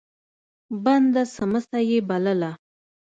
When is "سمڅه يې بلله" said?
1.35-2.51